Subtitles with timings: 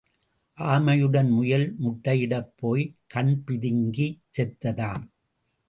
[0.57, 5.05] ஆமையுடனே முயல் முட்டையிடப் போய் கண் பிதுங்கிச் செத்ததாம்.